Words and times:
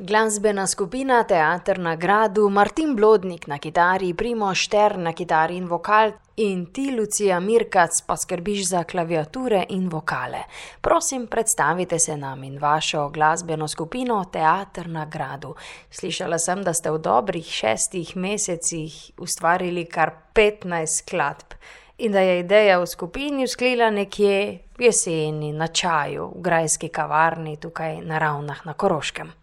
Glasbena 0.00 0.66
skupina 0.66 1.24
Teater 1.24 1.78
na 1.78 1.96
gradu, 1.96 2.48
Martin 2.48 2.94
Blodnik 2.96 3.46
na 3.46 3.58
kitari, 3.58 4.14
Primo 4.14 4.54
Šter 4.54 4.98
na 4.98 5.12
kitari 5.12 5.56
in 5.56 5.66
vokal 5.66 6.12
in 6.36 6.66
ti, 6.66 6.92
Lucija 6.94 7.40
Mirkac, 7.40 8.02
pa 8.06 8.16
skrbiš 8.16 8.68
za 8.68 8.84
klaviature 8.84 9.64
in 9.68 9.88
vokale. 9.88 10.44
Prosim, 10.80 11.26
predstavite 11.26 11.98
se 11.98 12.16
nam 12.16 12.44
in 12.44 12.58
vašo 12.58 13.08
glasbeno 13.08 13.68
skupino 13.68 14.24
Teater 14.32 14.88
na 14.88 15.04
gradu. 15.06 15.54
Slišala 15.90 16.38
sem, 16.38 16.62
da 16.62 16.72
ste 16.72 16.90
v 16.90 16.98
dobrih 16.98 17.46
šestih 17.46 18.16
mesecih 18.16 19.10
ustvarili 19.18 19.84
kar 19.84 20.14
petnajst 20.32 21.02
skladb 21.02 21.58
in 21.98 22.12
da 22.12 22.20
je 22.20 22.38
ideja 22.40 22.78
v 22.78 22.86
skupini 22.86 23.50
vzklila 23.50 23.90
nekje 23.90 24.58
jeseni 24.78 25.52
na 25.52 25.66
čaju 25.66 26.30
v 26.36 26.42
grajski 26.42 26.88
kavarni 26.88 27.56
tukaj 27.56 27.98
na 28.00 28.18
Ravnah 28.18 28.66
na 28.66 28.78
Koroškem. 28.78 29.37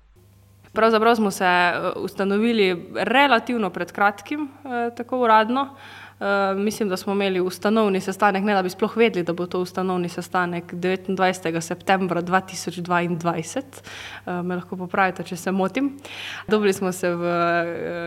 Pravzaprav 0.76 1.16
smo 1.16 1.32
se 1.32 1.46
ustanovili 1.96 2.90
relativno 2.96 3.70
pred 3.70 3.92
kratkim, 3.92 4.50
tako 4.98 5.20
uradno. 5.20 5.76
mislim, 6.56 6.90
da 6.90 6.98
smo 6.98 7.14
imeli 7.14 7.40
ustanovni 7.40 8.02
sestanek, 8.02 8.44
ne 8.44 8.54
da 8.54 8.62
bi 8.64 8.70
sploh 8.70 8.98
vedeli, 8.98 9.26
da 9.26 9.34
bo 9.34 9.46
to 9.46 9.60
ustanovni 9.60 10.10
sestanek, 10.10 10.74
devetindvajsetega 10.74 11.62
septembra 11.62 12.22
dva 12.22 12.40
tisoč 12.42 12.78
dvaindvajset. 12.78 13.84
me 14.26 14.56
lahko 14.56 14.78
popravite, 14.78 15.24
če 15.24 15.36
se 15.36 15.52
motim. 15.52 15.98
Dobili 16.48 16.74
smo 16.74 16.92
se 16.92 17.16
v, 17.16 17.34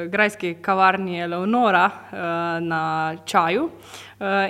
grajski 0.08 0.54
kavarni 0.54 1.20
Eleonora, 1.20 1.90
na 2.60 3.16
čaju, 3.24 3.70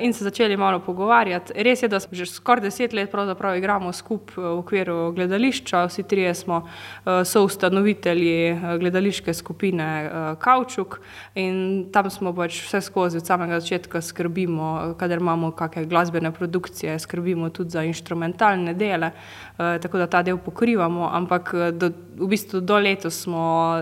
in 0.01 0.13
se 0.13 0.25
začeli 0.25 0.57
malo 0.57 0.81
pogovarjati. 0.81 1.53
Res 1.57 1.83
je, 1.83 1.89
da 1.89 1.99
že 2.13 2.27
skoraj 2.27 2.63
deset 2.63 2.93
let 2.93 3.13
igramo 3.57 3.93
skupaj 3.93 4.45
v 4.45 4.59
okviru 4.59 5.13
gledališča, 5.13 5.85
vsi 5.87 6.03
trije 6.03 6.35
smo, 6.35 6.69
soustanovitelji, 7.05 8.57
gledališke 8.79 9.35
skupine, 9.35 10.11
Kavčuk, 10.39 11.01
in 11.35 11.89
tam 11.93 12.11
smo 12.11 12.33
pač 12.33 12.63
vseskozi 12.65 13.19
od 13.19 13.27
samega 13.27 13.61
začetka 13.61 14.01
skrbimo, 14.01 14.95
kadar 14.99 15.19
imamo 15.19 15.51
kake 15.51 15.85
glasbene 15.85 16.33
produkcije, 16.33 16.99
skrbimo 16.99 17.51
tudi 17.51 17.71
za 17.71 17.83
inštrumentalne 17.85 18.75
dele, 18.75 19.11
tako 19.57 19.99
da 19.99 20.07
ta 20.07 20.23
del 20.23 20.39
pokrivamo, 20.39 21.09
ampak, 21.13 21.55
do 21.73 21.93
v 22.19 22.27
bistvu 22.27 22.61
do 22.61 22.79
letos 22.79 23.23
smo, 23.23 23.79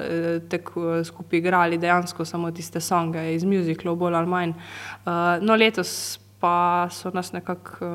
tako 0.48 1.04
skupaj 1.04 1.38
igrali 1.38 1.78
dejansko 1.78 2.24
samo 2.24 2.50
tiste 2.50 2.80
songe 2.80 3.34
iz 3.34 3.44
mjuziklov, 3.44 3.96
bolj 3.96 4.14
ali 4.14 4.26
manj. 4.26 4.52
no, 5.40 5.56
letos 5.56 5.75
pa 6.40 6.88
so 6.90 7.10
nas 7.10 7.32
nekako, 7.32 7.86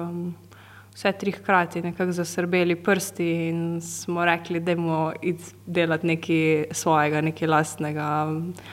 vse 0.94 1.12
tri 1.12 1.32
hkrati 1.32 1.82
nekako 1.82 2.12
zasrbeli 2.12 2.76
prsti 2.76 3.28
in 3.50 3.82
smo 3.82 4.26
rekli: 4.26 4.60
"Dajmo 4.60 5.14
iti 5.22 5.44
delat 5.66 6.04
nekaj 6.04 6.66
svojega, 6.72 7.22
nekaj 7.22 7.48
lastnega." 7.48 8.28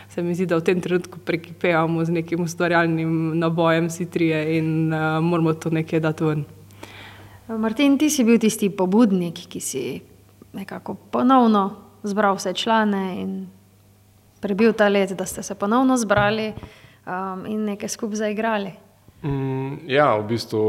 Se 0.09 0.23
mi 0.23 0.35
zdi, 0.35 0.47
da 0.47 0.57
v 0.57 0.65
tem 0.65 0.81
trenutku 0.81 1.19
prekipevamo 1.19 2.05
z 2.05 2.11
nekim 2.11 2.41
ustvarjalnim 2.41 3.39
nabojem 3.39 3.87
vsi 3.87 4.11
trije 4.11 4.59
in, 4.59 4.89
moramo 5.23 5.55
to 5.55 5.71
nekaj 5.71 6.01
dati 6.01 6.25
ven. 6.25 6.45
Martin, 7.49 7.99
ti 7.99 8.11
si 8.11 8.25
bil 8.25 8.39
tisti 8.39 8.71
pobudnik, 8.71 9.47
ki 9.49 9.61
si 9.61 10.01
nekako 10.53 10.95
ponovno 10.95 11.71
zbral 12.03 12.37
vse 12.37 12.53
člane 12.53 13.21
in 13.21 13.47
prebil 14.41 14.73
ta 14.73 14.89
led, 14.89 15.13
da 15.17 15.27
ste 15.27 15.43
se 15.43 15.55
ponovno 15.55 15.97
zbrali, 15.97 16.53
in 17.47 17.65
nekaj 17.65 17.89
skupaj 17.89 18.17
zaigrali. 18.17 18.73
Ja, 19.87 20.17
v 20.17 20.27
bistvu 20.29 20.65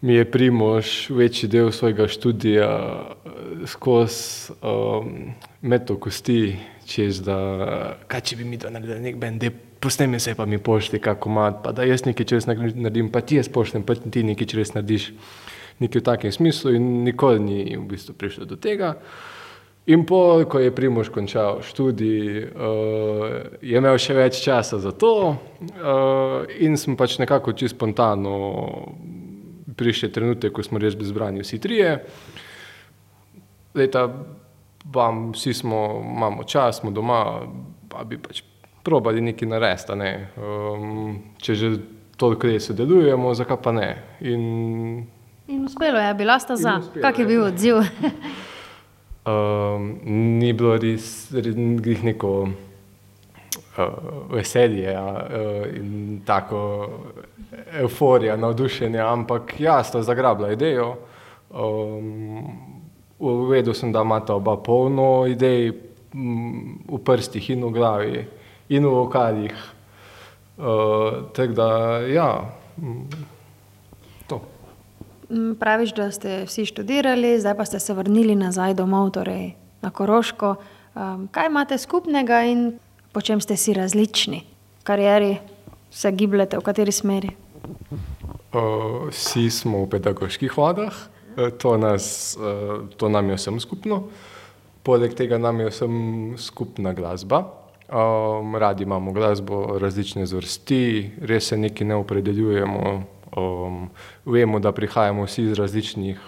mi 0.00 0.14
je 0.14 0.24
Primož 0.30 1.10
večji 1.10 1.48
del 1.48 1.72
svojega 1.72 2.08
študija 2.08 2.70
skozi, 3.66 4.52
metal 5.62 5.96
kosti, 5.96 6.56
češ 6.86 7.22
da, 7.24 7.38
kaj 8.06 8.20
če 8.20 8.36
bi 8.36 8.48
midva 8.48 8.70
naredila 8.74 9.00
neki 9.00 9.18
bend, 9.18 9.40
daj 9.40 9.54
posnemi 9.80 10.20
se 10.20 10.34
pa 10.34 10.46
mi 10.46 10.58
pošlji 10.58 11.00
kak 11.00 11.18
komad, 11.24 11.62
pa 11.64 11.72
da 11.72 11.84
jaz 11.88 12.04
nekaj 12.04 12.26
čez 12.26 12.46
naredim 12.48 13.10
pa 13.12 13.20
ti 13.20 13.36
jaz 13.40 13.48
pošljem 13.48 13.82
pa 13.84 13.96
ti 13.96 14.22
nekaj 14.22 14.46
čez 14.46 14.74
narediš. 14.74 15.12
Nekaj 15.82 16.00
v 16.00 16.04
takem 16.06 16.32
smislu 16.32 16.76
in 16.76 16.84
nikoli 17.02 17.40
ni 17.42 17.76
v 17.76 17.82
bistvu 17.90 18.14
prišlo 18.14 18.44
do 18.46 18.56
tega. 18.56 18.94
In 19.86 20.06
pol, 20.08 20.46
ko 20.48 20.58
je 20.58 20.72
Primož 20.72 21.10
končal 21.12 21.60
študij, 21.60 22.48
je 23.60 23.76
imel 23.76 23.98
še 24.00 24.14
več 24.16 24.40
časa 24.40 24.78
za 24.80 24.94
to, 24.96 25.36
in 26.56 26.78
smo 26.80 26.96
pač 26.96 27.18
nekako 27.20 27.52
čisto 27.52 27.76
spontano 27.76 28.32
prišel 29.76 30.08
trenutek, 30.14 30.54
ko 30.56 30.64
smo 30.64 30.80
res 30.80 30.96
bili 30.96 31.10
zbrani 31.10 31.44
vsi 31.44 31.60
trije. 31.60 31.98
Leta 33.76 34.06
vsi 34.88 35.52
smo, 35.52 36.00
imamo 36.00 36.48
čas, 36.48 36.80
smo 36.80 36.88
doma, 36.88 37.44
pa 37.92 38.06
bi 38.08 38.16
pač 38.16 38.40
probali 38.84 39.20
nekaj 39.20 39.48
narediti, 39.48 39.98
ne. 40.00 40.12
če 41.44 41.58
že 41.60 41.70
toliko 42.16 42.48
let 42.48 42.64
sodelujemo, 42.64 43.34
zakaj 43.36 43.60
pa 43.60 43.76
ne. 43.76 43.90
In... 44.24 44.42
In 45.52 45.64
uspelo 45.68 46.00
je, 46.00 46.14
bila 46.16 46.40
sta 46.40 46.56
za. 46.56 46.78
Kak 47.04 47.20
je 47.20 47.28
bil 47.28 47.44
odziv? 47.44 47.84
ni 49.24 50.52
bilo 50.52 50.76
res 50.76 51.32
glih 51.32 52.04
neko, 52.04 52.48
veselje, 54.30 54.92
in 55.74 56.20
tako 56.26 56.60
evforija, 57.80 58.36
navdušenje, 58.36 59.00
ampak 59.00 59.54
ja, 59.60 59.82
sta 59.84 60.02
zagrabila 60.02 60.52
idejo, 60.52 60.94
vedel 63.48 63.74
sem, 63.74 63.92
da 63.92 64.02
imata 64.02 64.34
oba 64.34 64.56
polno 64.56 65.26
idej, 65.26 65.72
v 66.14 66.98
prstih 67.04 67.50
in 67.50 67.64
v 67.64 67.70
glavi 67.74 68.24
in 68.68 68.84
v 68.86 68.90
vokalih. 68.92 69.54
tako 71.34 71.52
da, 71.52 71.98
ja. 72.06 72.28
To. 72.76 73.33
Praviš, 75.60 75.94
da 75.94 76.10
ste 76.10 76.44
vsi 76.44 76.66
študirali, 76.66 77.40
zdaj 77.40 77.56
pa 77.56 77.64
ste 77.64 77.80
se 77.80 77.94
vrnili 77.94 78.34
nazaj 78.34 78.74
domov, 78.74 79.10
torej 79.10 79.54
na 79.82 79.90
Koroško. 79.90 80.54
kaj 81.30 81.46
imate 81.46 81.78
skupnega 81.78 82.42
in 82.42 82.78
po 83.12 83.20
čem 83.20 83.40
ste 83.40 83.56
si 83.56 83.72
različni? 83.72 84.44
V 84.80 84.84
karieri 84.84 85.36
se 85.90 86.12
gibljete 86.12 86.58
v 86.58 86.62
kateri 86.62 86.92
smeri? 86.92 87.30
vsi 89.10 89.50
smo 89.50 89.84
v 89.84 89.90
pedagoških 89.90 90.52
vodah, 90.56 90.94
to 91.58 91.76
nas, 91.76 92.36
to 92.96 93.08
nam 93.08 93.30
je 93.30 93.36
vsem 93.36 93.60
skupno. 93.60 94.04
Poleg 94.84 95.14
tega 95.16 95.38
nam 95.38 95.60
je 95.60 95.70
vsem 95.70 95.94
skupna 96.38 96.92
glasba. 96.92 97.44
radi 98.58 98.82
imamo 98.82 99.12
glasbo 99.12 99.78
različne 99.78 100.26
zvrsti, 100.26 101.10
res 101.20 101.48
se 101.48 101.56
nekaj 101.56 101.86
ne 101.86 101.94
opredeljujemo, 101.94 103.02
vemo, 104.24 104.58
da 104.60 104.72
prihajamo 104.72 105.24
vsi 105.24 105.42
iz 105.42 105.58
različnih, 105.58 106.20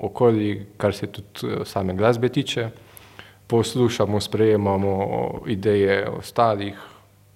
okolij, 0.00 0.66
kar 0.76 0.94
se 0.94 1.06
tudi 1.06 1.64
same 1.64 1.94
glasbe 1.94 2.28
tiče. 2.28 2.68
Poslušamo, 3.46 4.20
sprejemamo 4.20 5.42
ideje 5.46 6.08
ostalih, 6.08 6.76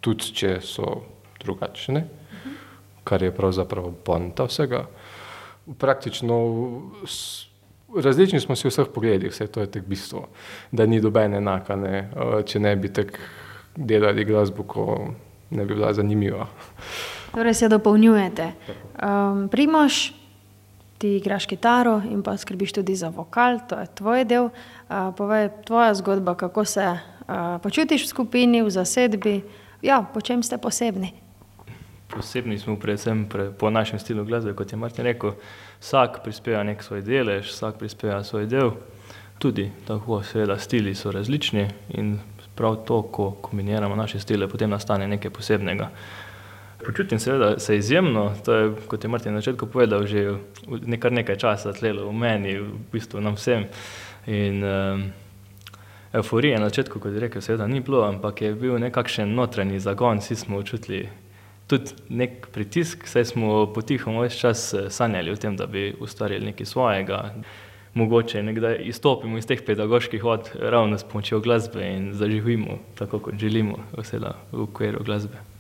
tudi 0.01 0.35
če 0.35 0.59
so 0.61 1.01
drugačne, 1.41 2.05
kar 3.05 3.23
je 3.23 3.33
pravzaprav 3.33 3.93
poanta 4.05 4.45
vsega. 4.45 4.85
Praktično 5.79 6.37
različni 7.97 8.41
smo 8.41 8.57
si 8.57 8.69
v 8.69 8.75
vseh 8.75 8.91
pogledih, 8.95 9.35
saj 9.35 9.47
to 9.47 9.61
je 9.61 9.71
tako 9.71 9.89
bistvo. 9.89 10.27
Da 10.73 10.87
ni 10.87 11.01
noben 11.01 11.35
enak, 11.35 11.71
a 11.71 11.77
ne, 11.77 11.97
če 12.47 12.61
ne 12.61 12.77
bi 12.77 12.93
tako 12.93 13.19
delali 13.77 14.25
glasbo, 14.25 14.67
ko 14.69 14.85
ne 15.51 15.65
bi 15.65 15.75
bila 15.75 15.93
zanimiva. 15.95 16.47
Torej 17.35 17.55
se 17.55 17.69
dopolnjujete. 17.69 18.53
Primož, 19.51 20.11
ti 20.99 21.17
igraš 21.17 21.47
kitaro 21.47 22.03
in 22.11 22.23
pa 22.23 22.37
skrbiš 22.37 22.73
tudi 22.73 22.97
za 22.97 23.09
vokal, 23.09 23.59
to 23.69 23.81
je 23.81 23.87
tvoj 23.95 24.25
del. 24.25 24.51
povej, 25.17 25.49
tvoja 25.65 25.95
zgodba, 25.95 26.35
kako 26.35 26.65
se, 26.65 26.99
počutiš 27.63 28.05
v 28.05 28.09
skupini, 28.09 28.63
v 28.63 28.71
zasedbi, 28.71 29.43
ja, 29.83 30.05
po 30.15 30.21
čem 30.21 30.43
ste 30.43 30.59
posebni? 30.59 31.13
Posebni 32.13 32.59
smo 32.59 32.77
predvsem 32.77 33.25
po 33.59 33.71
našem 33.71 33.99
stilu 33.99 34.25
glasbe, 34.25 34.53
kot 34.55 34.73
je 34.73 34.79
Martin 34.79 35.05
rekel. 35.05 35.33
Vsak 35.81 36.21
prispeva 36.25 36.63
neki 36.63 36.85
svoj 36.85 37.03
delež, 37.03 37.49
vsak 37.49 37.81
prispeva 37.81 38.21
svoj 38.25 38.47
del. 38.47 38.77
Tudi 39.39 39.73
tako 39.89 40.23
seveda 40.23 40.59
stili 40.59 40.95
so 40.95 41.11
različni 41.11 41.67
in 41.89 42.19
prav 42.55 42.85
to, 42.85 43.03
ko 43.03 43.31
kombiniramo 43.41 43.97
naše 43.97 44.21
stile, 44.21 44.49
potem 44.49 44.71
nastane 44.71 45.09
nekaj 45.09 45.31
posebnega. 45.31 45.89
Počutim 46.85 47.19
seveda 47.19 47.59
se 47.59 47.77
izjemno, 47.77 48.33
to 48.45 48.55
je, 48.55 48.73
kot 48.87 49.05
je 49.05 49.11
Martin 49.11 49.33
na 49.33 49.41
začetku 49.41 49.67
povedal, 49.67 50.07
že 50.07 50.37
kar 50.99 51.13
nekaj 51.13 51.37
časa 51.37 51.73
tulele 51.73 52.03
v 52.03 52.13
meni, 52.13 52.59
v 52.59 52.75
bistvu 52.93 53.21
nam 53.21 53.39
vsem. 53.39 53.69
In, 54.27 54.65
evforije 56.13 56.59
na 56.59 56.69
začetku, 56.69 57.01
kot 57.01 57.13
je 57.13 57.21
rekel, 57.21 57.43
seveda 57.43 57.67
ni 57.67 57.81
bilo, 57.81 58.05
ampak 58.05 58.43
je 58.43 58.55
bil 58.55 58.79
nekakšen 58.79 59.35
notranji 59.35 59.81
zagon, 59.81 60.21
vsi 60.21 60.37
smo 60.37 60.63
čutili 60.63 61.09
tudi 61.67 61.95
neki 62.09 62.53
pritisk, 62.53 63.07
saj 63.09 63.25
smo 63.25 63.67
potiho 63.73 64.13
ves 64.21 64.37
čas 64.37 64.75
sanjali 64.91 65.33
o 65.33 65.37
tem, 65.37 65.57
da 65.57 65.67
bi 65.67 65.95
ustvarili 66.01 66.53
nekaj 66.53 66.67
svojega. 66.67 67.35
mogoče 67.95 68.43
nekdaj 68.43 68.79
izstopimo 68.89 69.39
iz 69.39 69.47
teh 69.47 69.61
pedagoških 69.67 70.25
vod 70.25 70.51
ravno 70.61 70.99
s 70.99 71.05
pomočjo 71.05 71.41
glasbe 71.41 71.85
in 71.97 72.15
zaživimo 72.15 72.79
tako, 72.95 73.19
kot 73.19 73.35
želimo, 73.35 73.77
vseda 73.99 74.33
v 74.53 74.63
okviru 74.63 75.05
glasbe. 75.05 75.52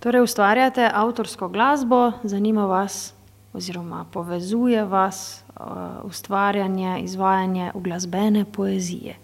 Torej, 0.00 0.22
ustvarjate 0.24 0.90
avtorsko 0.94 1.48
glasbo, 1.48 2.12
zanima 2.22 2.64
vas 2.66 3.12
oziroma 3.52 4.04
povezuje 4.12 4.84
vas 4.84 5.42
uh, 5.48 5.66
ustvarjanje, 6.04 7.00
izvajanje 7.02 7.70
glasbene 7.74 8.44
poezije. 8.44 9.16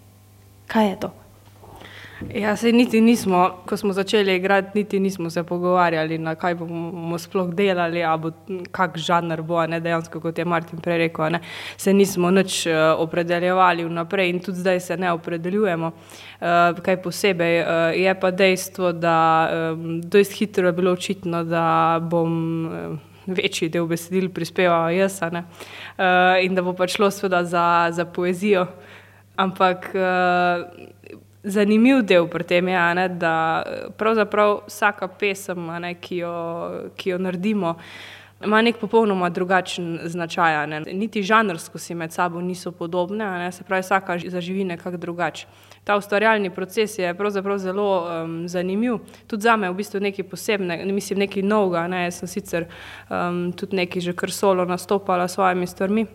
Kaj 0.66 0.88
je 0.88 1.00
to? 1.00 1.25
Ja, 2.34 2.56
se 2.56 2.72
niti 2.72 3.00
nismo, 3.00 3.50
ko 3.66 3.76
smo 3.76 3.92
začeli 3.92 4.36
igrati, 4.36 4.70
niti 4.74 5.00
nismo 5.00 5.30
se 5.30 5.42
pogovarjali, 5.42 6.18
na 6.18 6.34
kaj 6.34 6.54
bomo 6.54 7.18
sploh 7.18 7.50
delali, 7.54 8.04
ali 8.04 8.30
kak 8.72 8.96
žanr 8.96 9.42
bo, 9.42 9.60
ne 9.66 9.80
dejansko, 9.80 10.20
kot 10.24 10.38
je 10.38 10.44
Martin 10.48 10.80
prej 10.80 10.98
rekel, 10.98 11.28
ne, 11.36 11.42
se 11.76 11.92
nismo 11.92 12.30
nič 12.32 12.62
uh, 12.66 12.96
opredeljevali 13.04 13.84
vnaprej 13.84 14.32
in 14.32 14.40
tudi 14.40 14.64
zdaj 14.64 14.80
se 14.80 14.96
ne 14.96 15.12
opredeljujemo. 15.12 15.92
Uh, 15.92 16.80
kaj 16.80 17.02
posebej 17.02 17.60
uh, 17.60 17.68
je 18.00 18.14
pa 18.20 18.30
dejstvo, 18.30 18.92
da 18.92 19.16
doist 20.02 20.32
hitro 20.32 20.66
je 20.66 20.72
bilo 20.72 20.92
očitno, 20.92 21.44
da 21.44 21.98
bom. 22.02 22.96
Večji 23.26 23.66
del 23.74 23.88
besedil 23.90 24.28
prispeval 24.30 24.92
jaz, 24.94 25.16
uh, 25.18 25.40
in 26.38 26.54
da 26.54 26.62
bo 26.62 26.76
pač 26.78 26.94
šlo 26.94 27.08
seveda 27.10 27.40
za, 27.44 27.64
za 27.90 28.04
poezijo. 28.06 28.68
Ampak 29.36 29.90
zanimiv 31.46 32.02
del 32.02 32.28
pri 32.28 32.44
tem 32.44 32.68
je, 32.68 32.82
ne, 32.94 33.08
da 33.08 33.62
pravzaprav 33.98 34.60
vsaka 34.66 35.08
pesem, 35.08 35.70
ne, 35.80 35.94
ki, 35.94 36.20
jo, 36.24 36.36
ki 36.96 37.14
jo 37.14 37.18
naredimo, 37.22 37.76
ima 38.44 38.60
nek 38.62 38.76
popolnoma 38.80 39.30
drugačen 39.30 40.00
značaj. 40.04 40.66
Ne. 40.66 40.80
Niti 40.92 41.22
žanrsko 41.22 41.78
si 41.78 41.94
med 41.94 42.12
sabo 42.12 42.40
niso 42.40 42.72
podobne, 42.72 43.24
ne, 43.38 43.52
se 43.52 43.64
pravi, 43.64 43.86
vsaka 43.86 44.18
zaživi 44.18 44.64
nekako 44.64 44.96
drugače. 44.96 45.46
Ta 45.86 45.96
ustvarjalni 45.96 46.50
proces 46.50 46.98
je 46.98 47.14
pravzaprav 47.14 47.58
zelo 47.62 47.90
um, 48.02 48.48
zanimiv, 48.48 48.98
tudi 49.26 49.42
za 49.42 49.56
me 49.56 49.66
je 49.66 49.70
v 49.70 49.76
bistvu 49.76 50.00
nekaj 50.00 50.24
posebnega, 50.28 50.84
ne 50.84 50.92
mislim 50.92 51.22
nekaj 51.22 51.42
novega. 51.42 51.86
Ne. 51.88 52.04
Jaz 52.04 52.20
sem 52.20 52.28
sicer 52.28 52.66
um, 53.08 53.52
tudi 53.52 53.76
nekaj 53.76 54.02
že 54.02 54.12
kar 54.12 54.30
solo 54.30 54.64
nastopala 54.64 55.28
s 55.28 55.38
svojimi 55.38 55.66
stvarmi. 55.66 56.06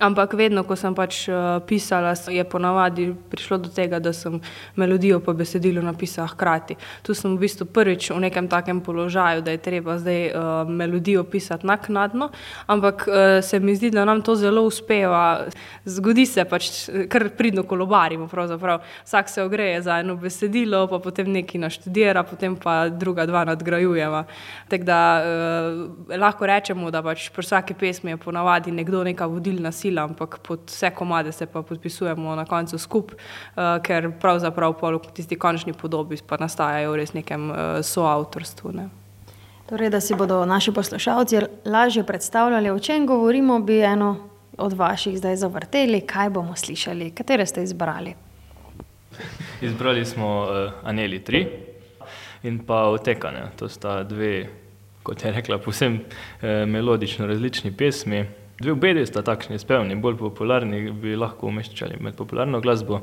Ampak 0.00 0.32
vedno, 0.32 0.64
ko 0.64 0.72
sem 0.72 0.94
pač 0.96 1.28
uh, 1.28 1.60
pisala, 1.68 2.14
je 2.16 2.40
ponavadi 2.48 3.12
prišlo 3.12 3.58
do 3.60 3.68
tega, 3.68 4.00
da 4.00 4.14
sem 4.16 4.38
melodijo 4.74 5.18
pa 5.20 5.34
besedilo 5.36 5.82
napisala 5.84 6.30
hkrati. 6.32 6.78
Tu 7.04 7.12
sem 7.12 7.28
v 7.28 7.44
bistvu 7.44 7.68
prvič 7.68 8.08
v 8.08 8.22
nekem 8.24 8.48
takem 8.48 8.80
položaju, 8.80 9.44
da 9.44 9.52
je 9.52 9.60
treba 9.60 9.98
zdaj 10.00 10.22
uh, 10.32 10.64
melodijo 10.64 11.26
pisati 11.28 11.68
naknadno, 11.68 12.30
ampak 12.66 13.04
uh, 13.04 13.44
se 13.44 13.60
mi 13.60 13.76
zdi, 13.76 13.90
da 13.92 14.06
nam 14.08 14.22
to 14.24 14.34
zelo 14.34 14.64
uspeva. 14.64 15.44
Zgodi 15.84 16.24
se 16.26 16.46
pač, 16.48 16.88
kar 17.12 17.28
pridno 17.36 17.66
kolobarimo, 17.68 18.30
pravzaprav. 18.32 18.80
vsak 19.04 19.28
se 19.28 19.44
ogreje 19.44 19.82
za 19.82 20.00
eno 20.00 20.16
besedilo, 20.16 20.86
pa 20.88 21.02
potem 21.04 21.28
nekaj 21.28 21.60
naštudira, 21.60 22.24
potem 22.24 22.56
pa 22.56 22.88
druga 22.88 23.26
dva 23.28 23.44
nadgrajujeva. 23.44 24.24
Tako 24.72 24.84
da 24.88 25.00
uh, 25.20 26.16
lahko 26.16 26.48
rečemo, 26.48 26.90
da 26.90 27.04
pač 27.04 27.28
pri 27.28 27.44
vsaki 27.44 27.74
pesmi 27.76 28.16
je 28.16 28.16
ponavadi 28.16 28.72
nekdo 28.72 29.04
neka 29.04 29.28
vodilna 29.28 29.71
sila, 29.72 30.06
ampak 30.08 30.38
pod 30.46 30.66
vse 30.66 30.90
komade 30.94 31.32
se 31.32 31.46
pa 31.46 31.62
podpisujemo 31.62 32.34
na 32.36 32.44
koncu 32.44 32.78
skupaj, 32.78 33.18
uh, 33.18 33.78
ker 33.82 34.10
pravzaprav 34.20 34.74
v 34.80 34.98
tisti 35.14 35.36
končni 35.36 35.72
podobi 35.72 36.18
pa 36.26 36.36
nastajajo 36.36 36.92
v 36.92 36.96
res 36.96 37.14
nekem 37.14 37.50
uh, 37.50 37.56
soavtorstvu. 37.82 38.72
Ne. 38.72 38.88
Torej, 39.68 39.90
da 39.90 40.00
si 40.00 40.14
bodo 40.14 40.44
naši 40.44 40.72
poslušalci 40.72 41.40
lažje 41.64 42.04
predstavljali, 42.04 42.70
o 42.70 42.78
čem 42.78 43.06
govorimo, 43.06 43.58
bi 43.60 43.80
eno 43.80 44.28
od 44.58 44.72
vaših 44.72 45.18
zdaj 45.18 45.36
zavrteli, 45.36 46.00
kaj 46.00 46.30
bomo 46.30 46.56
slišali, 46.56 47.10
katere 47.10 47.46
ste 47.46 47.62
izbrali. 47.62 48.14
Izbrali 49.68 50.04
smo 50.04 50.42
uh, 50.42 50.72
Aneli 50.84 51.20
3 51.20 51.46
in 52.42 52.58
pa 52.66 52.74
Otekane. 52.74 53.50
To 53.56 53.68
sta 53.68 54.02
dve, 54.02 54.48
kot 55.02 55.24
je 55.24 55.32
rekla, 55.32 55.58
posebno 55.58 55.98
uh, 55.98 56.68
melodično 56.68 57.26
različni 57.26 57.72
pesmi. 57.76 58.26
Dve 58.62 58.72
obedi 58.72 59.02
sta 59.06 59.24
takšni 59.26 59.58
spevni, 59.58 59.96
bolj 59.98 60.20
popularni, 60.20 60.84
bi 60.94 61.16
lahko 61.18 61.48
umeščali 61.50 61.96
med 61.98 62.14
popularno 62.14 62.60
glasbo, 62.62 63.00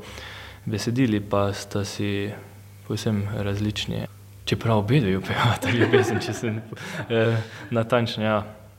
besedili 0.63 1.19
pa 1.19 1.49
sta 1.51 1.81
si 1.83 2.29
povsem 2.87 3.25
različni. 3.35 4.05
Čeprav 4.47 4.79
obedi 4.85 5.17
upevata 5.17 5.73
ljubezen, 5.75 6.21
če 6.23 6.35
sem 6.37 6.61
eh, 7.09 7.35
natančen, 7.75 8.23
ja. 8.23 8.37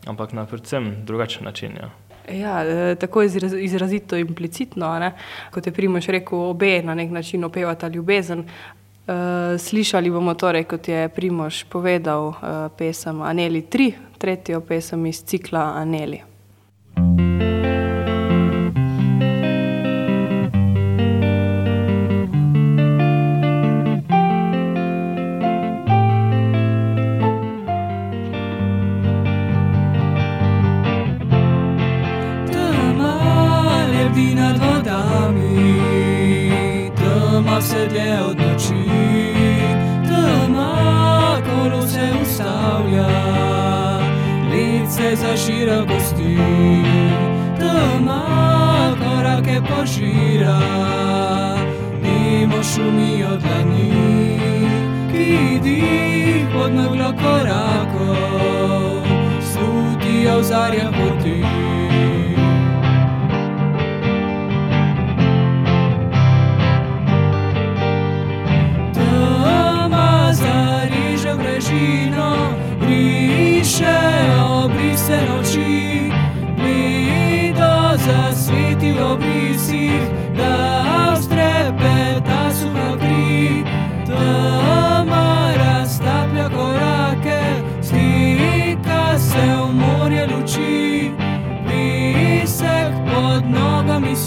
ampak 0.09 0.33
na 0.33 0.47
predvsem 0.49 0.89
drugačen 1.05 1.45
način. 1.45 1.77
Ja. 1.77 1.91
Ja, 2.33 2.55
eh, 2.65 2.95
tako 2.97 3.27
izraz, 3.29 3.53
izrazito 3.61 4.17
implicitno, 4.17 4.95
ne? 5.05 5.13
kot 5.53 5.69
je 5.69 5.75
Primoš 5.77 6.09
rekel, 6.17 6.47
obe 6.55 6.79
na 6.83 6.97
nek 6.97 7.13
način 7.13 7.45
opevata 7.45 7.89
ljubezen. 7.89 8.47
Uh, 9.11 9.59
slišali 9.59 10.11
bomo 10.11 10.35
torej, 10.35 10.65
kot 10.71 10.89
je 10.89 11.09
Primoš 11.09 11.65
povedal, 11.69 12.29
uh, 12.29 12.59
pesem 12.79 13.21
Aneli 13.23 13.67
3, 13.69 13.93
tretjo 14.19 14.61
pesem 14.61 15.07
iz 15.07 15.25
cikla 15.25 15.73
Aneli. 15.77 16.30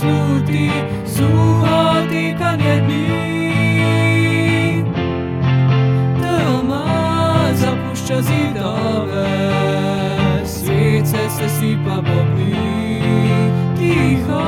Sluti, 0.03 0.69
suho 1.05 2.07
tikanje 2.09 2.75
dni. 2.81 3.23
pušča 8.03 8.21
zidove, 8.21 9.27
svice 10.45 11.29
se 11.29 11.49
sipa 11.49 11.95
bobni, 11.95 12.55
tiho 13.77 14.43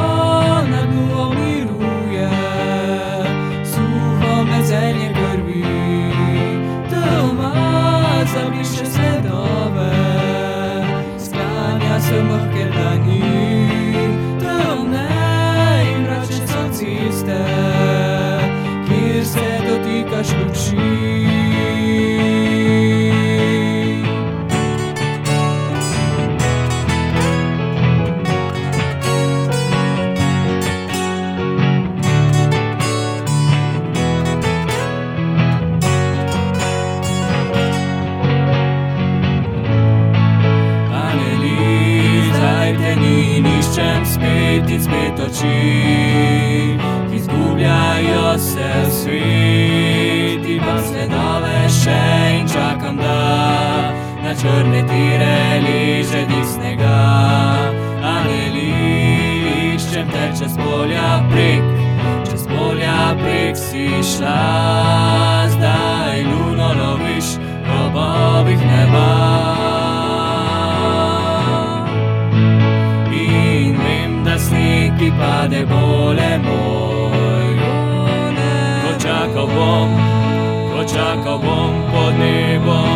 na 0.72 0.82
dnu 0.92 1.34
miruje, 1.36 2.30
suho 3.66 4.44
mezenje 4.44 5.14
krvi, 5.14 5.64
doma 6.92 7.54
zabriše 8.34 8.86
sledove, 8.86 9.92
sklanja 11.20 12.00
se 12.00 12.24
mrke 12.24 12.66
dani, 12.78 13.35
prek 63.56 63.58
si 63.58 64.18
šla, 64.18 65.48
zdaj 65.48 66.24
luno 66.24 66.68
loviš 66.74 67.26
robovih 67.68 68.60
neba. 68.60 69.12
In 73.12 73.78
vem, 73.78 74.24
da 74.24 74.40
sneg 74.40 75.00
ti 75.00 75.12
pade 75.20 75.66
bole 75.66 76.40
moj. 76.44 77.56
Ko 78.84 79.00
čakal 79.00 79.48
bom, 79.48 79.90
ko 80.72 80.84
čakal 80.84 81.38
bom 81.40 81.74
pod 81.92 82.14
nebom, 82.20 82.95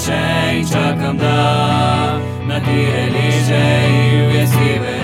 sledove 0.00 0.06
še 0.06 0.58
in 0.58 0.66
čakam, 0.66 1.18
da 1.18 2.18
na 2.46 2.60
tire 2.60 3.10
ližejo 3.12 4.30
je 4.30 4.46
severa. 4.46 4.99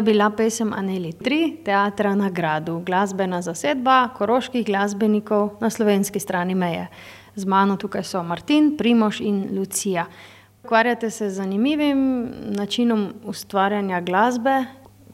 Je 0.00 0.04
bila 0.04 0.30
pesem 0.30 0.72
Aneli 0.72 1.12
3, 1.12 1.64
teatra 1.64 2.14
na 2.14 2.30
gradu, 2.30 2.78
glasbena 2.86 3.42
zasedba 3.42 4.08
koroških 4.16 4.64
glasbenikov 4.66 5.50
na 5.60 5.70
slovenski 5.70 6.20
strani 6.20 6.54
meje. 6.54 6.86
Z 7.36 7.44
mano 7.44 7.76
tukaj 7.76 8.04
so 8.04 8.22
Martin, 8.22 8.76
Primoš 8.76 9.20
in 9.20 9.58
Lucija. 9.58 10.06
Ukvarjate 10.64 11.10
se 11.10 11.30
z 11.30 11.34
zanimivim 11.34 12.32
načinom 12.56 13.12
ustvarjanja 13.24 14.00
glasbe, 14.00 14.64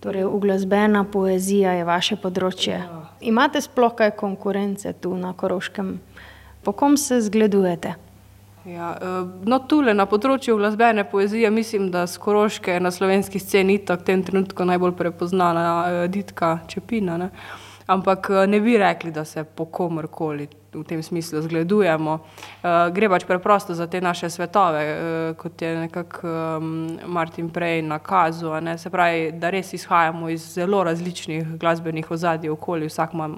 torej 0.00 0.24
uglasbena 0.24 1.04
poezija 1.04 1.72
je 1.72 1.84
vaše 1.84 2.16
področje. 2.16 2.78
Imate 3.20 3.60
sploh 3.60 3.94
kaj 3.98 4.14
konkurence 4.14 4.92
tu 4.92 5.16
na 5.18 5.32
Koroškem? 5.32 5.96
Po 6.62 6.72
kom 6.72 6.96
se 6.96 7.20
zgledujete? 7.20 8.05
Ja, 8.66 8.98
eh, 9.02 9.26
no, 9.46 9.60
tule 9.70 9.92
na 9.94 10.08
področju 10.10 10.56
glasbene 10.58 11.04
poezije 11.06 11.50
mislim, 11.54 11.86
da 11.94 12.02
z 12.10 12.18
Koroške 12.18 12.80
na 12.82 12.90
slovenski 12.90 13.38
sceni 13.38 13.76
itak 13.78 14.02
v 14.02 14.06
tem 14.08 14.24
trenutku 14.26 14.66
najbolj 14.66 14.96
prepoznana 14.98 15.62
eh, 15.86 15.98
Ditka 16.10 16.58
Čepina. 16.66 17.14
Ne? 17.20 17.30
Ampak 17.86 18.30
eh, 18.34 18.46
ne 18.50 18.60
bi 18.60 18.74
rekli, 18.82 19.12
da 19.14 19.24
se 19.24 19.44
po 19.46 19.68
komorkoli 19.70 20.48
v 20.76 20.84
tem 20.84 21.02
smislu 21.02 21.42
zgledujemo. 21.42 22.18
Eh, 22.18 22.90
Gre 22.92 23.08
pač 23.08 23.24
preprosto 23.24 23.74
za 23.74 23.86
te 23.86 24.00
naše 24.00 24.30
svetove, 24.30 24.82
eh, 24.82 25.34
kot 25.36 25.62
je 25.62 25.76
nekako 25.76 26.28
em, 26.28 26.98
Martin 27.06 27.50
prej 27.50 27.82
nakazal. 27.82 28.60
ne. 28.60 28.78
Se 28.78 28.90
pravi, 28.90 29.32
da 29.32 29.50
res 29.50 29.72
izhajamo 29.72 30.28
iz 30.28 30.54
zelo 30.54 30.84
različnih 30.84 31.58
glasbenih 31.58 32.10
ozadij 32.10 32.50
okoli, 32.50 32.86
vsak 32.86 33.14
ima 33.14 33.28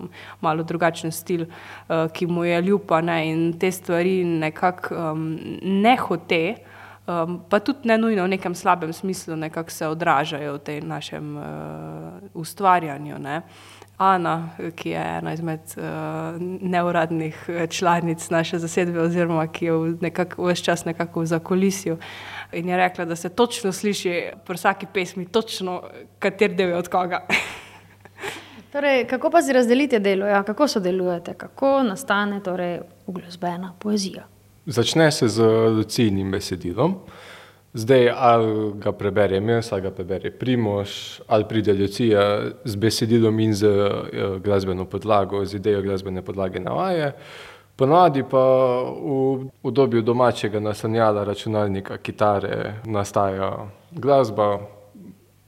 malo 0.41 0.63
drugačen 0.63 1.13
stil, 1.13 1.43
eh, 1.43 2.09
ki 2.13 2.27
mu 2.27 2.45
je 2.45 2.63
ljub, 2.63 2.91
in 3.25 3.59
te 3.59 3.71
stvari 3.71 4.25
nekako 4.25 4.95
um, 4.95 5.39
ne 5.63 5.97
hote. 5.97 6.57
Um, 7.09 7.41
pa 7.49 7.59
tudi 7.59 7.89
ne 7.89 7.97
nujno 7.99 8.25
v 8.25 8.29
nekem 8.29 8.55
slabem 8.55 8.93
smislu, 8.93 9.37
nekako 9.37 9.71
se 9.71 9.87
odražajo 9.89 10.55
v 10.55 10.59
tem 10.59 10.89
našem 10.89 11.37
uh, 11.37 11.45
ustvarjanju. 12.35 13.19
Ne. 13.19 13.43
Ana, 13.99 14.51
ki 14.77 14.91
je 14.91 15.05
ena 15.19 15.33
izmed 15.35 15.61
uh, 15.77 15.85
neuradnih 16.61 17.45
eh, 17.49 17.67
članic 17.67 18.31
naše 18.31 18.59
zasedbe, 18.59 19.01
oziroma 19.01 19.47
ki 19.51 19.65
je 19.65 19.73
v 19.73 19.97
nekako 20.01 20.47
vse 20.47 20.65
čas 20.65 20.85
nekako 20.85 21.21
v 21.21 21.27
zakolisju, 21.27 21.97
in 22.53 22.69
je 22.69 22.77
rekla, 22.77 23.05
da 23.05 23.17
se 23.17 23.29
točno 23.29 23.73
sliši 23.73 24.23
pri 24.47 24.55
vsaki 24.55 24.87
pesmi, 24.95 25.27
točno 25.27 25.83
kater 26.19 26.55
del 26.55 26.69
je 26.69 26.77
od 26.77 26.89
koga. 26.89 27.27
Torej, 28.73 29.07
kako 29.07 29.31
pa 29.31 29.43
si 29.43 29.53
razdelite 29.53 29.99
delo? 29.99 30.27
Ja, 30.27 30.43
kako 30.43 30.69
sodelujete? 30.69 31.35
Kako 31.35 31.83
nastane 31.83 32.43
torej 32.43 32.81
uglasbena 33.07 33.73
poezija? 33.79 34.27
Začne 34.67 35.11
se 35.13 35.29
z 35.29 35.43
lucijnim 35.75 36.31
besedilom. 36.31 36.95
Zdaj, 37.75 38.09
ali 38.17 38.73
ga 38.81 38.93
preberem 38.93 39.49
jaz, 39.49 39.73
ali 39.73 39.83
ga 39.83 39.91
prebere 39.91 40.31
Primož, 40.31 41.21
ali 41.27 41.45
pride 41.49 41.73
Lucija 41.73 42.23
z 42.65 42.77
besedilom 42.77 43.41
in 43.41 43.55
z 43.55 43.67
eh, 43.67 44.39
glasbeno 44.45 44.85
podlago, 44.85 45.45
z 45.45 45.55
idejo 45.55 45.83
glasbene 45.83 46.23
podlage 46.23 46.61
na 46.61 46.73
vaje. 46.73 47.13
Ponavadi 47.77 48.25
pa 48.31 48.43
v 48.83 49.51
obdobju 49.63 50.03
domačega 50.03 50.61
naslonjala 50.61 51.25
računalnika, 51.25 51.99
kitare, 51.99 52.75
nastaja 52.85 53.69
glasba, 53.93 54.59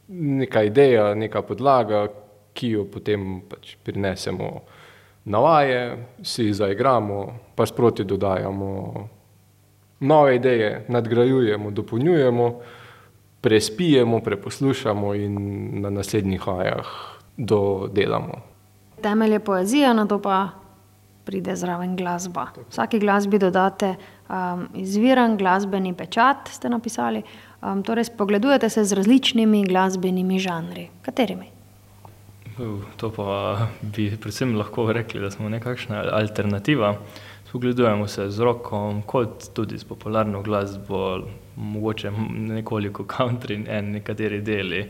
neka 0.09 0.63
ideja, 0.63 1.15
neka 1.15 1.43
podlaga, 1.43 2.07
ki 2.55 2.69
jo 2.69 2.85
potem 2.85 3.41
pač 3.49 3.75
prinesemo 3.83 4.61
na 5.25 5.39
vaje, 5.39 5.83
si 6.23 6.53
zaigramo, 6.53 7.27
pa 7.55 7.67
sproti 7.67 8.05
dodajamo 8.05 8.71
nove 10.01 10.37
ideje, 10.37 10.85
nadgrajujemo, 10.89 11.71
dopolnjujemo, 11.71 12.61
prespijemo, 13.41 14.21
preposlušamo 14.21 15.15
in 15.15 15.37
na 15.81 15.91
naslednjih 15.91 16.47
vajah 16.47 16.87
dodelamo. 17.37 18.41
Temelj 19.03 19.33
je 19.33 19.41
poezija, 19.41 19.93
na 19.93 20.07
to 20.07 20.21
pa 20.23 20.49
pride 21.25 21.57
zraven 21.57 21.97
glasba. 21.97 22.47
Vsaki 22.71 22.99
glasbi 22.99 23.39
dodate 23.39 23.95
um, 24.29 24.67
izviren 24.75 25.37
glasbeni 25.37 25.95
pečat, 25.95 26.49
ste 26.49 26.69
napisali. 26.69 27.23
Um, 27.63 27.83
torej, 27.83 28.05
spogledujete 28.05 28.69
se 28.69 28.85
z 28.85 28.93
različnimi 28.93 29.65
glasbenimi 29.65 30.39
žanri. 30.39 30.89
Katerimi? 31.03 31.47
Uh, 32.59 32.81
To 32.97 33.13
pa 33.13 33.69
bi 33.83 34.11
predvsem 34.17 34.57
lahko 34.57 34.93
rekli, 34.93 35.21
da 35.21 35.31
smo 35.31 35.49
nekakšna 35.49 36.05
alternativa. 36.13 36.95
Spogledujemo 37.51 38.07
se 38.07 38.31
z 38.31 38.39
rokom, 38.39 39.03
kot 39.03 39.49
tudi 39.55 39.79
s 39.79 39.85
popularno 39.85 40.43
glasbo, 40.43 41.19
mogoče 41.57 42.11
nekoliko 42.31 43.03
country 43.03 43.55
in 43.55 43.65
en 43.69 43.91
nekateri 43.91 44.39
deli. 44.41 44.85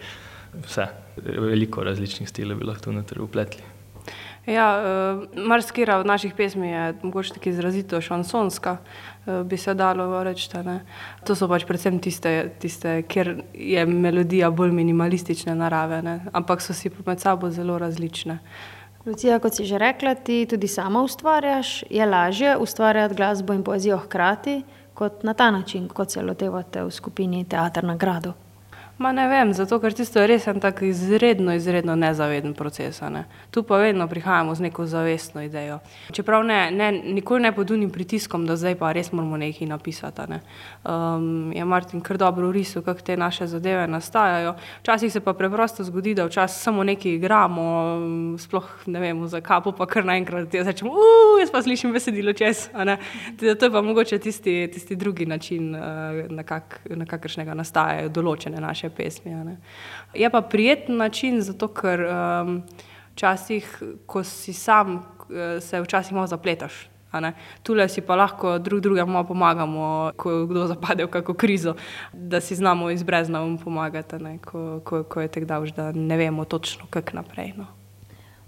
Vse, 0.67 0.85
veliko 1.17 1.85
različnih 1.85 2.29
stilov 2.29 2.59
bi 2.61 2.67
lahko 2.69 2.93
noter 2.93 3.23
upletli. 3.25 3.63
Ja, 4.47 4.67
uh, 4.77 5.47
marsikera 5.47 5.97
od 6.03 6.07
naših 6.07 6.35
pesmi 6.37 6.69
je 6.69 6.95
mogoče 7.03 7.33
tako 7.35 7.49
izrazito 7.49 8.01
šansonska, 8.01 8.77
uh, 8.77 9.41
bi 9.47 9.57
se 9.57 9.75
dalo 9.75 10.23
reči. 10.25 10.51
To 11.27 11.35
so 11.35 11.49
pač 11.49 11.65
predvsem 11.65 11.97
tiste, 11.99 12.51
tiste, 12.61 13.03
kjer 13.09 13.39
je 13.55 13.87
melodija 13.87 14.51
bolj 14.51 14.77
minimalistične 14.77 15.55
narave, 15.55 16.03
ne. 16.03 16.21
ampak 16.33 16.61
so 16.61 16.77
si 16.77 16.93
med 17.07 17.21
sabo 17.21 17.51
zelo 17.51 17.79
različne. 17.79 18.39
Lucija, 19.07 19.39
kot 19.39 19.55
si 19.57 19.65
že 19.65 19.79
rekla, 19.79 20.15
ti 20.15 20.47
tudi 20.47 20.69
sama 20.69 21.03
ustvarjaš. 21.03 21.85
Je 21.91 22.07
lažje 22.07 22.57
ustvarjati 22.57 23.15
glasbo 23.15 23.53
in 23.53 23.65
poezijo 23.65 23.99
hkrati 23.99 24.63
kot 24.95 25.23
na 25.23 25.35
ta 25.35 25.51
način, 25.51 25.89
kot 25.89 26.11
se 26.11 26.23
lotevate 26.23 26.83
v 26.85 26.91
skupini 26.91 27.45
Teatr 27.49 27.85
na 27.85 27.97
gradu? 27.97 28.33
Ma 29.01 29.13
ne 29.13 29.29
vem, 29.29 29.55
zato 29.57 29.79
ker 29.81 29.95
tisto 29.97 30.21
je 30.21 30.29
res 30.29 30.45
en 30.51 30.59
tak 30.61 30.83
izredno, 30.85 31.55
izredno 31.57 31.95
nezaveden 31.97 32.53
proces. 32.53 32.99
Ne. 33.09 33.23
Tu 33.49 33.63
pa 33.65 33.79
vedno 33.81 34.05
prihajamo 34.09 34.53
z 34.55 34.67
neko 34.67 34.85
zavestno 34.87 35.41
idejo. 35.41 35.79
Čeprav 36.13 36.45
ne, 36.45 36.59
ne, 36.71 36.91
nikoli 36.93 37.41
ne 37.47 37.53
pod 37.57 37.71
unim 37.73 37.89
pritiskom, 37.91 38.45
da 38.45 38.59
zdaj 38.61 38.77
pa 38.77 38.91
res 38.93 39.09
moramo 39.13 39.39
nekaj 39.41 39.71
napisati. 39.71 40.27
Ne. 40.29 40.41
Um, 40.85 41.49
je 41.57 41.65
Martin 41.65 42.03
kar 42.05 42.19
dobro 42.21 42.51
risal, 42.53 42.83
kako 42.85 43.01
te 43.01 43.17
naše 43.17 43.47
zadeve 43.47 43.87
nastajajo. 43.89 44.53
Včasih 44.83 45.13
se 45.13 45.25
pa 45.25 45.33
preprosto 45.33 45.85
zgodi, 45.85 46.15
da 46.15 46.29
včasih 46.29 46.61
samo 46.61 46.85
nekaj 46.85 47.17
igramo, 47.17 47.65
sploh 48.37 48.69
ne 48.87 49.01
vemo 49.01 49.31
zakaj, 49.33 49.73
pa 49.79 49.89
kar 49.89 50.05
naenkrat 50.05 50.53
ti 50.53 50.61
rečemo, 50.61 50.93
uf, 50.93 51.41
jaz 51.41 51.49
pa 51.49 51.65
slišim 51.65 51.97
besedilo 51.97 52.37
čez. 52.37 52.67
To 53.41 53.49
je 53.49 53.57
pa 53.73 53.81
mogoče 53.81 54.19
tisti, 54.19 54.69
tisti 54.69 54.97
drugi 54.97 55.25
način, 55.27 55.73
uh, 55.75 55.81
na, 56.29 56.45
kak, 56.45 56.83
na 56.85 57.09
kakršnega 57.09 57.57
nastajajo 57.57 58.13
določene 58.13 58.61
naše 58.61 58.90
pesmi. 58.91 59.57
Je 60.15 60.31
pa 60.31 60.41
prijeten 60.41 60.97
način, 60.97 61.41
zato 61.41 61.69
ker 61.69 62.07
um, 62.07 62.63
včasih, 63.13 63.83
ko 64.07 64.25
si 64.25 64.53
sam, 64.53 65.03
se 65.61 65.81
včasih 65.81 66.13
malo 66.13 66.27
zapletaš. 66.27 66.91
Tule 67.63 67.89
si 67.89 68.01
pa 68.01 68.17
lahko 68.17 68.59
drug 68.59 68.81
drugemu 68.81 69.25
pomagamo, 69.27 70.13
ko 70.17 70.47
kdo 70.47 70.67
zapade 70.67 71.05
v 71.05 71.11
kakšno 71.11 71.35
krizo, 71.35 71.75
da 72.13 72.41
si 72.41 72.55
znamo 72.55 72.91
izbrezno 72.91 73.59
pomagati, 73.65 74.17
ko, 74.45 74.81
ko, 74.85 75.03
ko 75.03 75.21
je 75.21 75.29
tako 75.29 75.47
davž, 75.47 75.73
da 75.73 75.93
ne 75.93 76.17
vemo 76.17 76.45
točno, 76.45 76.87
kako 76.91 77.17
naprej. 77.17 77.53
No. 77.57 77.67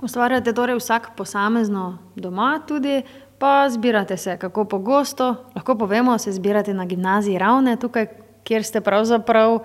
Ustvarjate 0.03 0.53
torej 0.53 0.79
vsak 0.79 1.13
posamezno 1.17 1.99
doma, 2.15 2.61
tudi 2.67 3.03
pa 3.39 3.69
zbirate 3.71 4.17
se, 4.17 4.37
kako 4.39 4.65
pogosto. 4.65 5.35
Lahko 5.55 5.75
povemo, 5.75 6.19
se 6.19 6.33
zbirate 6.33 6.75
na 6.75 6.85
gimnaziji 6.87 7.39
ravne 7.39 7.77
tukaj, 7.77 8.07
kjer 8.45 8.65
ste 8.65 8.81
pravzaprav 8.81 9.55
uh, 9.55 9.65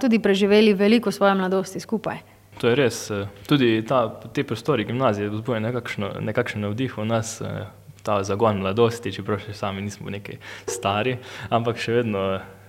tudi 0.00 0.18
preživeli 0.18 0.74
veliko 0.74 1.10
svoje 1.10 1.34
mladosti 1.34 1.80
skupaj. 1.80 2.18
To 2.60 2.68
je 2.70 2.74
res. 2.78 3.10
Eh, 3.10 3.26
tudi 3.46 3.82
ta, 3.86 4.06
te 4.32 4.44
prostori 4.44 4.84
gimnazije 4.84 5.28
vzbujajo 5.28 6.20
nekakšen 6.20 6.62
navdih 6.62 6.98
v 6.98 7.04
nas, 7.04 7.40
eh, 7.40 7.66
ta 8.02 8.22
zagon 8.22 8.60
mladosti, 8.62 9.12
čeprav 9.12 9.40
še 9.42 9.54
sami 9.56 9.82
nismo 9.82 10.10
neki 10.10 10.38
stari, 10.70 11.16
ampak 11.50 11.80
še 11.80 11.98
vedno 11.98 12.24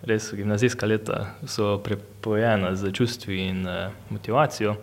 res 0.07 0.31
gimnazijska 0.33 0.87
leta 0.87 1.19
so 1.45 1.77
prepojena 1.83 2.75
z 2.75 2.91
čustvi 2.91 3.41
in 3.49 3.67
motivacijo. 4.09 4.77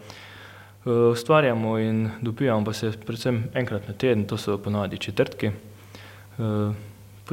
Ustvarjamo 0.85 1.79
in 1.79 2.11
dopijamo 2.21 2.65
pa 2.65 2.73
se 2.73 2.91
predvsem 2.91 3.45
enkrat 3.55 3.89
na 3.89 3.95
teden, 3.95 4.27
to 4.27 4.37
so 4.37 4.59
ponovadi 4.59 4.99
četrtki 4.99 5.53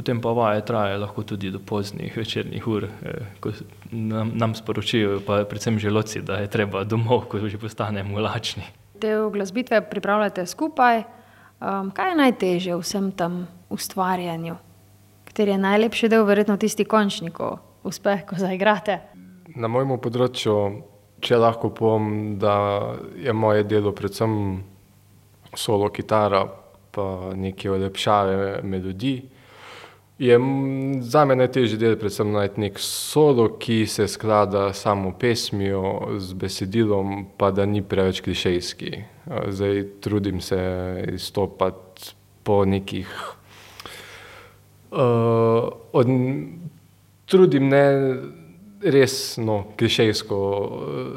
potem 0.00 0.20
pa 0.20 0.32
vaje 0.32 0.64
trajajo 0.64 0.98
lahko 0.98 1.22
tudi 1.22 1.50
do 1.52 1.58
poznih 1.60 2.16
večernih 2.16 2.66
ur, 2.68 2.84
eh, 2.84 3.26
ko 3.40 3.52
nam, 3.92 4.32
nam 4.34 4.54
sporočijo, 4.54 5.20
pa 5.26 5.44
predvsem 5.44 5.78
želoci, 5.78 6.22
da 6.24 6.40
je 6.40 6.48
treba 6.48 6.84
domov, 6.84 7.28
ko 7.28 7.38
že 7.48 7.58
postanemo 7.58 8.20
lačni. 8.20 8.62
Te 9.00 9.12
glasbitve 9.32 9.82
pripravljate 9.90 10.46
skupaj. 10.46 11.02
Um, 11.60 11.90
kaj 11.92 12.08
je 12.10 12.16
najtežje 12.16 12.76
v 12.76 12.80
vsem 12.80 13.10
tem 13.12 13.46
ustvarjanju? 13.68 14.56
Kateri 15.28 15.52
je 15.52 15.58
najlepši 15.58 16.08
del, 16.08 16.24
verjetno 16.24 16.56
tisti 16.56 16.84
končni, 16.84 17.28
ko 17.30 17.58
uspeh, 17.84 18.24
ko 18.24 18.40
zaigrate? 18.40 18.96
Na 19.56 19.68
mojem 19.68 19.98
področju, 20.00 20.54
če 21.20 21.36
lahko 21.36 21.68
povem, 21.76 22.38
da 22.40 22.96
je 23.20 23.32
moje 23.36 23.68
delo 23.68 23.92
predvsem 23.92 24.64
solo 25.52 25.90
kitara, 25.92 26.46
pa 26.90 27.34
neke 27.36 27.68
olepšave 27.70 28.62
melodij 28.64 29.39
je 30.20 30.38
za 31.00 31.24
me 31.24 31.34
najtežji 31.36 31.78
del 31.80 31.94
predvsem 31.96 32.28
najti 32.34 32.60
nek 32.60 32.78
solo, 32.84 33.46
ki 33.56 33.86
se 33.88 34.04
sklada 34.08 34.66
samo 34.76 35.14
pesmijo 35.16 36.18
z 36.20 36.36
besedilom, 36.36 37.24
pa 37.40 37.48
da 37.50 37.64
ni 37.66 37.80
preveč 37.82 38.20
klišejski. 38.20 38.90
Zdaj 39.48 39.84
trudim 40.04 40.40
se 40.44 40.60
izstopati 41.14 42.12
po 42.42 42.64
nekih. 42.64 43.08
Uh, 44.90 44.98
od, 45.92 46.06
trudim 47.26 47.68
ne 47.68 47.84
resno, 48.84 49.64
klišejsko 49.78 50.38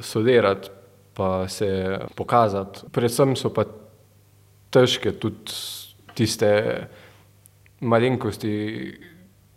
sodelati, 0.01 0.69
pa 1.13 1.47
se 1.47 1.99
pokazati. 2.15 2.87
Predvsem 2.91 3.35
so 3.35 3.51
pa 3.51 3.67
težke 4.71 5.11
tudi 5.11 5.51
tiste 6.15 6.51
malenkosti, 7.83 8.53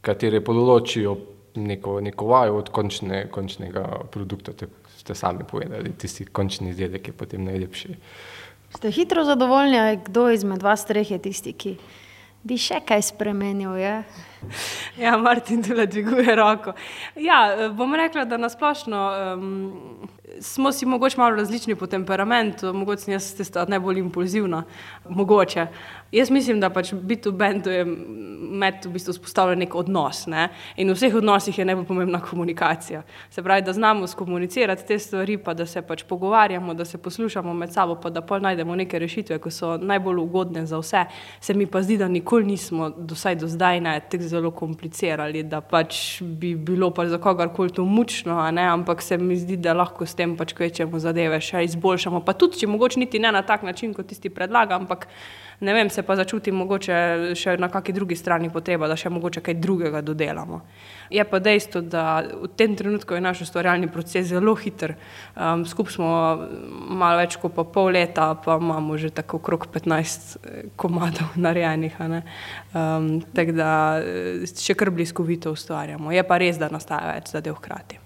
katere 0.04 0.40
podoločijo 0.44 1.16
neko, 1.56 2.00
neko 2.00 2.26
vajo 2.26 2.56
od 2.60 2.70
končne, 2.70 3.26
končnega 3.32 3.84
produkta, 4.12 4.52
tako 4.52 4.72
ste 4.96 5.14
sami 5.14 5.44
povedali, 5.48 5.92
tisti 5.98 6.24
končni 6.24 6.70
izdelek 6.70 7.08
je 7.08 7.14
potem 7.14 7.44
najlepši. 7.44 7.94
Ste 8.76 8.90
hitro 8.90 9.24
zadovoljni, 9.24 10.00
kdo 10.06 10.28
izmed 10.30 10.62
vas 10.62 10.84
treh 10.86 11.10
je 11.10 11.18
tisti, 11.22 11.52
ki 11.52 11.76
bi 12.46 12.58
še 12.60 12.80
kaj 12.86 13.02
spremenil? 13.12 13.76
Je? 13.80 13.94
Ja, 15.02 15.16
Martin 15.16 15.62
tudi 15.62 15.86
dviguje 15.86 16.36
roko. 16.36 16.72
Ja, 17.16 17.68
bom 17.72 17.94
rekla, 17.94 18.24
da 18.24 18.36
nasplošno 18.36 19.12
um, 19.34 20.08
smo 20.40 20.72
si 20.72 20.86
mogoče 20.86 21.20
malo 21.20 21.36
različni 21.36 21.74
po 21.74 21.86
temperamentu, 21.86 22.72
mogoče 22.72 23.02
sem 23.02 23.12
jaz 23.12 23.34
tista 23.36 23.64
najbolj 23.68 23.98
impulzivna, 23.98 24.64
mogoče. 25.08 25.66
Jaz 26.12 26.30
mislim, 26.30 26.60
da 26.60 26.70
pač 26.70 26.92
biti 26.94 27.28
v 27.28 27.32
bendu 27.32 27.70
je 27.70 27.84
med 27.84 28.84
v 28.84 28.92
bistvu 28.94 29.12
spostavljen 29.12 29.58
nek 29.58 29.74
odnos. 29.74 30.26
Ne? 30.30 30.48
In 30.76 30.90
v 30.90 30.94
vseh 30.94 31.14
odnosih 31.14 31.58
je 31.58 31.64
najbolj 31.64 31.86
pomembna 31.86 32.20
komunikacija. 32.20 33.02
Se 33.30 33.42
pravi, 33.42 33.62
da 33.62 33.72
znamo 33.72 34.06
skomunicirati 34.06 34.86
te 34.86 34.98
stvari, 34.98 35.38
pa 35.38 35.54
da 35.54 35.66
se 35.66 35.82
pač 35.82 36.04
pogovarjamo, 36.08 36.74
da 36.74 36.84
se 36.84 36.98
poslušamo 36.98 37.54
med 37.54 37.72
sabo, 37.72 37.94
pa 38.00 38.10
da 38.10 38.20
pol 38.20 38.40
najdemo 38.40 38.76
neke 38.76 38.98
rešitve, 38.98 39.38
ki 39.42 39.50
so 39.50 39.76
najbolj 39.76 40.22
ugodne 40.22 40.66
za 40.66 40.78
vse. 40.78 41.04
Se 41.40 41.54
mi 41.54 41.66
pa 41.66 41.82
zdi, 41.82 41.98
da 41.98 42.08
nikoli 42.08 42.46
nismo, 42.46 42.90
dosaj 42.90 43.36
do 43.36 43.48
zdaj, 43.48 43.80
ne 43.80 44.00
tako 44.10 44.28
zelo 44.36 44.52
komplicirali, 44.54 45.42
da 45.48 45.62
pač 45.64 46.20
bi 46.20 46.54
bilo 46.54 46.90
pa 46.94 47.08
za 47.08 47.18
kogarkoli 47.22 47.72
to 47.74 47.84
mučno, 47.84 48.38
ampak 48.46 49.02
se 49.02 49.18
mi 49.18 49.36
zdi, 49.36 49.56
da 49.56 49.74
lahko 49.74 50.06
s 50.06 50.14
tem 50.14 50.36
pač 50.36 50.54
kvečemo 50.56 51.00
zadeve 51.02 51.40
še 51.40 51.64
izboljšamo. 51.66 52.22
Pa 52.26 52.36
tudi, 52.36 52.60
če 52.62 52.70
mogoče 52.70 53.00
niti 53.02 53.22
ne 53.22 53.32
na 53.32 53.42
tak 53.46 53.64
način, 53.66 53.94
kot 53.96 54.08
tisti 54.12 54.30
predlaga, 54.30 54.76
ampak 54.76 55.08
ne 55.60 55.74
vem, 55.74 55.90
se 55.90 56.02
pa 56.02 56.16
začuti 56.16 56.52
mogoče 56.52 56.96
še 57.38 57.56
na 57.60 57.68
kakšni 57.72 57.94
drugi 57.94 58.16
strani 58.16 58.50
potreba, 58.52 58.88
da 58.88 58.96
še 58.98 59.10
mogoče 59.12 59.40
kaj 59.44 59.56
drugega 59.60 60.02
dodelamo. 60.04 60.60
Je 61.10 61.24
pa 61.24 61.38
dejstvo, 61.38 61.80
da 61.86 62.22
v 62.26 62.50
tem 62.58 62.74
trenutku 62.76 63.14
je 63.14 63.22
naš 63.22 63.44
ustvarjalni 63.46 63.88
proces 63.92 64.26
zelo 64.28 64.56
hiter. 64.58 64.96
Um, 65.36 65.64
Skupaj 65.66 65.94
smo 65.94 66.08
malo 66.98 67.20
več 67.20 67.38
kot 67.40 67.56
pol 67.72 67.92
leta, 67.94 68.32
pa 68.34 68.58
imamo 68.60 68.98
že 68.98 69.12
tako 69.14 69.40
okrog 69.40 69.68
15 69.72 70.36
eh, 70.36 70.66
komadov 70.76 71.36
narejenih. 71.46 72.00
Um, 72.02 73.22
tako 73.36 73.56
da 73.56 73.70
eh, 74.02 74.44
še 74.50 74.74
kar 74.74 74.90
bliskovito 74.90 75.54
ustvarjamo. 75.54 76.12
Je 76.12 76.26
pa 76.26 76.40
res, 76.42 76.58
da 76.58 76.72
nastaja 76.72 77.14
več 77.14 77.32
zadev 77.32 77.56
hkrati. 77.60 78.02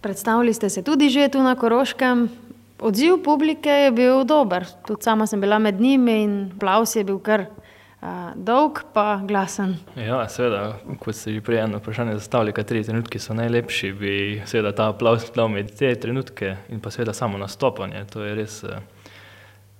Predstavili 0.00 0.54
ste 0.54 0.70
se 0.70 0.82
tudi 0.82 1.10
že 1.10 1.28
tu 1.28 1.42
na 1.42 1.56
Koroškem. 1.56 2.49
Odziv 2.80 3.18
publike 3.24 3.70
je 3.70 3.90
bil 3.92 4.24
dober, 4.24 4.64
tudi 4.86 5.04
sama 5.04 5.26
sem 5.26 5.40
bila 5.40 5.58
med 5.58 5.80
njimi 5.80 6.22
in 6.22 6.36
aplaus 6.56 6.94
je 6.96 7.04
bil 7.04 7.18
kar 7.20 7.44
uh, 7.44 8.30
dolg, 8.34 8.80
pa 8.94 9.20
glasen. 9.28 9.74
Ja, 9.96 10.22
seveda, 10.28 10.78
kot 11.02 11.16
ste 11.16 11.34
že 11.34 11.42
prej 11.44 11.60
eno 11.66 11.78
vprašanje 11.82 12.16
zastavili, 12.16 12.54
kateri 12.56 12.84
trenutki 12.84 13.20
so 13.20 13.36
najlepši, 13.36 13.92
bi 13.92 14.14
seveda 14.46 14.72
ta 14.76 14.88
aplaus 14.94 15.28
dal 15.34 15.52
med 15.52 15.74
te 15.76 15.92
trenutke 15.94 16.54
in 16.72 16.80
pa 16.80 16.90
seveda 16.90 17.12
samo 17.12 17.38
nastopanje. 17.38 18.06
To 18.14 18.24
je 18.24 18.34
res 18.38 18.62
uh, 18.64 18.80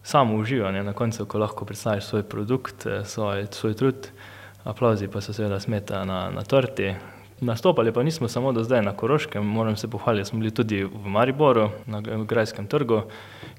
samo 0.03 0.37
uživanje 0.37 0.83
na 0.85 0.93
koncu, 0.93 1.25
ko 1.25 1.41
lahko 1.41 1.65
predstaviš 1.65 2.05
svoj 2.05 2.29
produkt, 2.29 2.87
svoj, 3.05 3.47
svoj 3.51 3.75
trud. 3.75 4.11
Aplauzi 4.65 5.09
pa 5.09 5.25
so 5.25 5.33
seveda 5.33 5.57
smeta 5.61 6.05
na, 6.05 6.27
na 6.31 6.45
torti, 6.45 6.93
Nastopali 7.41 7.93
pa 7.93 8.03
nismo 8.03 8.29
samo 8.29 8.53
do 8.53 8.65
zdaj 8.65 8.83
na 8.83 8.93
Koroškem, 8.97 9.47
moram 9.47 9.77
se 9.77 9.89
pohvaliti, 9.89 10.29
smo 10.29 10.39
bili 10.39 10.51
tudi 10.51 10.85
v 10.85 11.09
Mariboru, 11.09 11.71
na 11.87 12.01
Grajskem 12.01 12.67
trgu, 12.67 13.03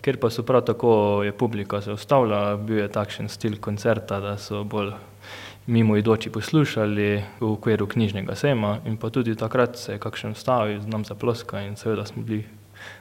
kjer 0.01 0.19
pa 0.21 0.29
so 0.29 0.43
prav 0.43 0.61
tako 0.61 1.23
je 1.23 1.31
publika 1.31 1.81
se 1.81 1.91
ustavila, 1.91 2.57
bil 2.57 2.77
je 2.77 2.87
takšen 2.87 3.29
stil 3.29 3.57
koncerta, 3.57 4.19
da 4.19 4.37
so 4.37 4.63
bolj 4.63 4.91
mimo 5.67 5.97
idoči 5.97 6.29
poslušali 6.29 7.23
v 7.39 7.51
okviru 7.51 7.87
knjižnega 7.87 8.35
sejma 8.35 8.77
in 8.85 8.97
pa 8.97 9.09
tudi 9.09 9.35
takrat 9.35 9.77
se 9.77 9.91
je 9.91 9.99
kakšen 9.99 10.35
stavil, 10.35 10.81
nam 10.85 11.05
zaploska 11.05 11.61
in 11.61 11.75
seveda 11.75 12.05
smo 12.05 12.23
bili 12.23 12.45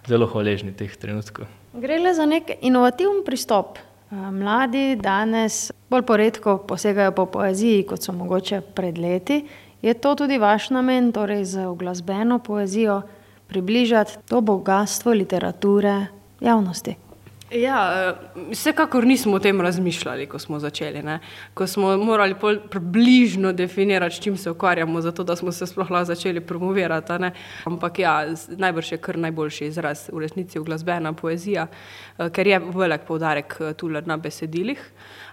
zelo 0.09 0.27
hvaležni 0.27 0.73
teh 0.73 0.97
trenutkov. 0.97 1.45
Gre 1.73 1.99
le 1.99 2.14
za 2.14 2.27
nek 2.27 2.57
inovativen 2.61 3.25
pristop. 3.27 3.79
Mladi 4.11 4.97
danes 4.97 5.71
bolj 5.90 6.03
poredko 6.03 6.59
posegajo 6.66 7.12
po 7.12 7.27
poeziji, 7.27 7.85
kot 7.87 8.03
so 8.03 8.12
mogoče 8.12 8.61
pred 8.75 8.99
leti 8.99 9.45
Je 9.83 9.95
to 9.95 10.14
tudi 10.14 10.38
vaš 10.38 10.71
namen, 10.71 11.12
torej 11.12 11.45
z 11.45 11.66
glasbeno 11.77 12.38
poezijo 12.38 13.03
približati 13.49 14.19
to 14.29 14.40
bogatstvo 14.40 15.12
literature 15.12 16.07
javnosti? 16.40 16.97
Ja, 17.51 17.79
eh, 17.93 18.14
vsekakor 18.53 19.07
nismo 19.07 19.35
o 19.37 19.38
tem 19.38 19.61
razmišljali, 19.61 20.27
ko 20.27 20.38
smo 20.38 20.59
začeli. 20.59 21.03
Ne? 21.03 21.19
Ko 21.55 21.66
smo 21.66 21.97
morali 21.97 22.35
približno 22.71 23.53
definirati, 23.53 24.14
s 24.14 24.21
čim 24.21 24.37
se 24.37 24.51
ukvarjamo, 24.51 25.01
zato 25.01 25.25
da 25.25 25.37
smo 25.37 25.53
se 25.53 25.66
sploh 25.66 25.90
lahko 25.90 26.05
začeli 26.05 26.40
promovirati. 26.40 27.12
Ne? 27.19 27.33
Ampak 27.64 27.99
ja, 27.99 28.27
najbrž 28.49 28.93
je 28.93 28.99
kar 28.99 29.19
najboljši 29.19 29.66
izraz 29.66 30.09
v 30.12 30.19
resnici 30.19 30.59
v 30.59 30.64
glasbena 30.64 31.12
poezija, 31.12 31.66
eh, 32.19 32.31
ker 32.31 32.47
je 32.47 32.61
velik 32.75 33.01
poudarek 33.09 33.57
eh, 33.61 33.75
tu 33.75 33.88
na 33.88 34.16
besedilih. 34.16 34.79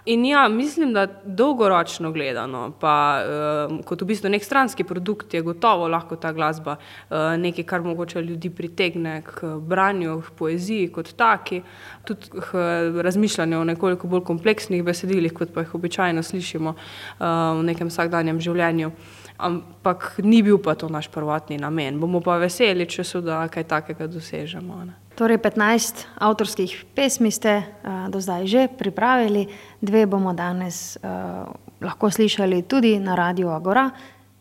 In 0.08 0.24
ja, 0.24 0.48
mislim, 0.48 0.92
da 0.92 1.06
dolgoročno 1.24 2.12
gledano, 2.12 2.72
pa 2.80 3.20
uh, 3.20 3.74
kot 3.84 4.02
v 4.02 4.06
bistvu 4.08 4.30
nek 4.32 4.44
stranski 4.44 4.84
produkt, 4.88 5.34
je 5.34 5.42
gotovo 5.44 5.84
lahko 5.88 6.16
ta 6.16 6.30
glasba 6.32 6.78
uh, 6.78 7.16
nekaj, 7.36 7.66
kar 7.68 7.82
mogoče 7.84 8.22
ljudi 8.24 8.48
pritegne 8.50 9.18
k 9.26 9.50
branju, 9.60 10.22
k 10.24 10.32
poeziji 10.38 10.86
kot 10.92 11.12
taki, 11.16 11.60
tudi 12.08 12.40
k 12.40 12.62
razmišljanju 13.04 13.58
o 13.60 13.66
nekoliko 13.68 14.08
bolj 14.08 14.24
kompleksnih 14.30 14.84
besedilih, 14.84 15.34
kot 15.36 15.52
pa 15.52 15.66
jih 15.66 15.74
običajno 15.76 16.22
slišimo 16.22 16.72
uh, 16.72 17.26
v 17.60 17.66
nekem 17.68 17.92
vsakdanjem 17.92 18.40
življenju. 18.40 18.90
Ampak 19.36 20.14
ni 20.24 20.40
bil 20.42 20.56
pa 20.58 20.72
to 20.74 20.88
naš 20.88 21.10
prvotni 21.12 21.60
namen. 21.60 22.00
Bomo 22.00 22.24
pa 22.24 22.40
veseli, 22.40 22.88
če 22.88 23.04
se 23.04 23.20
da 23.20 23.42
kaj 23.52 23.68
takega 23.76 24.08
dosežemo. 24.08 24.80
Ne. 24.88 25.07
Torej, 25.18 25.38
15 25.42 26.06
avtorskih 26.22 26.84
pesmi 26.94 27.30
ste 27.34 27.58
uh, 27.58 28.06
do 28.06 28.22
zdaj 28.22 28.46
že 28.46 28.62
pripravili, 28.70 29.50
dve 29.82 30.06
bomo 30.06 30.30
danes 30.30 30.94
uh, 31.02 31.42
lahko 31.82 32.10
slišali 32.10 32.62
tudi 32.62 32.98
na 33.02 33.18
radiju 33.18 33.50
Agora. 33.50 33.90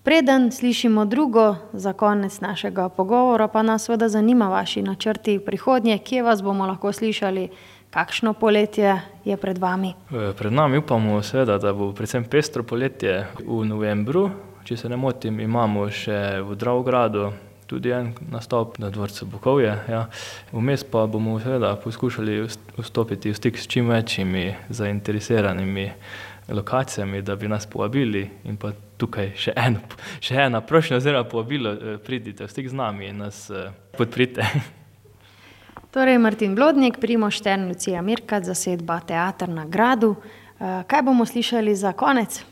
Preden 0.03 0.51
slišimo 0.51 1.05
drugo, 1.05 1.55
za 1.73 1.93
konec 1.93 2.39
našega 2.39 2.89
pogovora, 2.89 3.47
pa 3.47 3.61
nas 3.61 3.85
seveda 3.85 4.09
zanima 4.09 4.49
vaši 4.49 4.81
načrti 4.81 5.39
prihodnje, 5.39 5.97
kje 5.97 6.23
vas 6.23 6.43
bomo 6.43 6.67
lahko 6.67 6.93
slišali, 6.93 7.49
kakšno 7.89 8.33
poletje 8.33 9.01
je 9.25 9.37
pred 9.37 9.57
vami. 9.57 9.93
E, 10.13 10.33
pred 10.37 10.53
nami 10.53 10.77
upamo, 10.77 11.21
seveda, 11.21 11.57
da 11.57 11.73
bo 11.73 11.89
predvsem 11.91 12.23
pestro 12.23 12.63
poletje 12.63 13.25
v 13.41 13.65
novembru. 13.65 14.29
Če 14.63 14.77
se 14.77 14.89
ne 14.89 14.97
motim, 14.97 15.39
imamo 15.39 15.89
še 15.89 16.39
v 16.45 16.55
Dravogradu 16.55 17.31
tudi 17.67 17.91
en 17.91 18.13
nastop 18.31 18.77
na 18.77 18.89
dvorcu 18.89 19.25
Bukovje. 19.25 19.75
Ja. 19.89 20.05
Vmes 20.51 20.83
pa 20.83 21.05
bomo 21.05 21.39
seveda 21.39 21.75
poskušali 21.83 22.47
vstopiti 22.77 23.31
v 23.31 23.35
stik 23.35 23.57
s 23.57 23.67
čim 23.67 23.89
večjimi 23.89 24.55
zainteresiranimi 24.69 25.91
lokacijami, 26.49 27.21
da 27.21 27.35
bi 27.35 27.47
nas 27.47 27.65
povabili 27.65 28.29
in 28.43 28.57
pa 28.57 28.71
tukaj 28.97 29.33
še, 29.35 29.53
eno, 29.55 29.83
še 30.23 30.35
ena 30.47 30.61
prošnja 30.61 30.97
oziroma 30.97 31.27
povabilo, 31.29 31.73
eh, 31.73 31.97
pridite 31.99 32.47
v 32.47 32.51
stik 32.51 32.69
z 32.69 32.77
nami 32.77 33.11
in 33.11 33.23
nas 33.25 33.49
eh, 33.49 33.69
podprite. 33.97 34.47
Torej, 35.93 36.17
Martin 36.17 36.55
Blodnik, 36.55 36.99
Primo 36.99 37.29
Štern, 37.31 37.67
Lucija 37.67 38.01
Mirka, 38.01 38.41
zasedba 38.43 38.99
Teatr 39.07 39.49
na 39.49 39.65
Gradu. 39.65 40.15
Eh, 40.15 40.83
kaj 40.87 41.03
bomo 41.03 41.25
slišali 41.25 41.75
za 41.75 41.93
konec? 41.93 42.43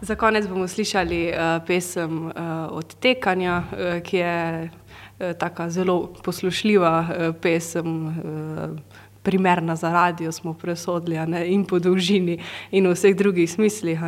Za 0.00 0.14
konec 0.14 0.46
bomo 0.48 0.68
slišali 0.68 1.28
uh, 1.28 1.66
pesem 1.66 2.26
uh, 2.26 2.32
od 2.70 2.94
Tekanja, 2.94 3.62
uh, 3.62 4.02
ki 4.02 4.16
je 4.16 4.70
uh, 4.70 5.32
tako 5.38 5.70
zelo 5.70 6.12
poslušljiva 6.24 7.08
uh, 7.08 7.34
pesem. 7.40 8.06
Uh, 8.06 8.78
Primerna 9.24 9.76
za 9.76 9.88
radio 9.92 10.32
smo 10.32 10.52
presodili, 10.54 11.16
ne, 11.26 11.46
in 11.48 11.62
po 11.64 11.78
dolžini, 11.78 12.34
in 12.70 12.84
v 12.84 12.90
vseh 12.92 13.14
drugih 13.16 13.48
smislih. 13.48 14.02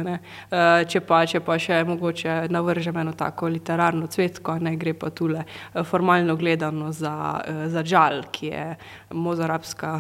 Če 0.93 1.01
pa, 1.09 1.23
če 1.25 1.41
pa 1.41 1.57
še 1.57 1.79
mogoče 1.89 2.35
navržemo 2.53 3.01
eno 3.01 3.15
tako 3.17 3.49
literarno 3.49 4.11
cvetko, 4.13 4.59
ne 4.61 4.75
gre 4.77 4.93
pa 4.93 5.09
tule 5.09 5.47
formalno 5.89 6.37
gledano 6.37 6.93
za, 6.93 7.41
za 7.73 7.81
žal, 7.81 8.27
ki 8.29 8.53
je 8.53 8.67
mozarabska 9.17 9.95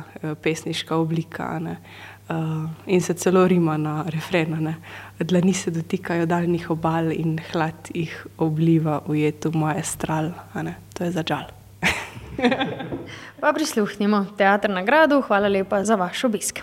pesniška 0.44 1.00
oblika. 1.00 1.48
Ne 1.64 1.78
uh, 1.80 2.15
in 2.86 3.00
se 3.00 3.14
celo 3.14 3.46
rima 3.48 3.76
na 3.76 4.04
refrena. 4.08 4.74
Dlani 5.18 5.54
se 5.54 5.70
dotikajo 5.70 6.26
daljnih 6.26 6.70
obal 6.70 7.12
in 7.12 7.38
hlad 7.52 7.90
jih 7.94 8.26
obliva 8.38 9.00
ujetu 9.06 9.52
moje 9.54 9.82
stral. 9.82 10.30
To 10.94 11.04
je 11.04 11.10
za 11.10 11.24
žal. 11.28 11.46
pa 13.40 13.52
prisluhnimo 13.52 14.26
teatr 14.36 14.70
na 14.70 14.82
gradu. 14.82 15.20
Hvala 15.20 15.48
lepa 15.48 15.84
za 15.84 15.94
vaš 15.94 16.24
obisk. 16.24 16.60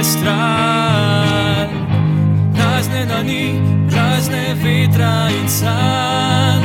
Maestral. 0.00 1.68
Prazne 2.54 3.06
dani, 3.06 3.60
prazne 3.90 4.54
vetra 4.54 5.28
in 5.30 5.48
san. 5.48 6.62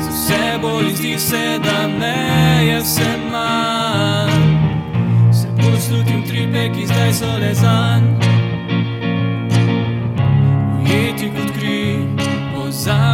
Se 0.00 0.10
vse 0.10 0.58
bolj 0.62 0.94
zdi 0.94 1.18
se, 1.18 1.58
da 1.64 1.88
me 1.88 2.64
je 2.66 2.80
vse 2.80 3.10
manj. 3.32 4.32
Se 5.32 5.48
poslutim 5.56 6.22
tripe, 6.26 6.70
ki 6.74 6.86
zdaj 6.86 7.12
so 7.12 7.38
le 7.38 7.54
zanj. 7.54 8.04
Ujeti 10.80 11.30
kot 11.36 11.50
kri, 11.56 11.98
pozabljeni 12.54 13.11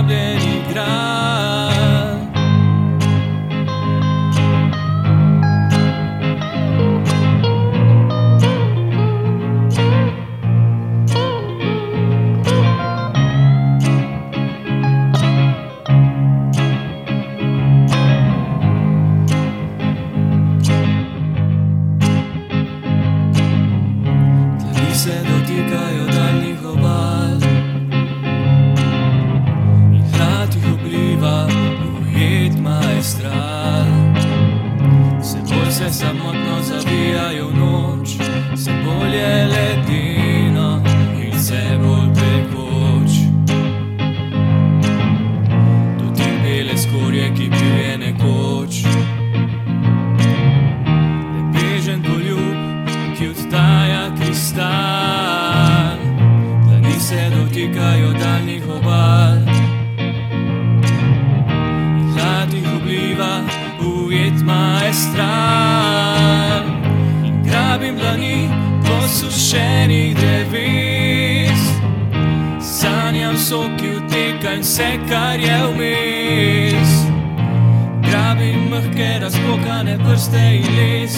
les 80.79 81.13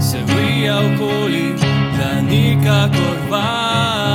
se 0.00 0.18
vrija 0.26 0.78
okoli, 0.78 1.54
da 1.98 2.20
nikakor 2.30 3.16
val. 3.30 4.05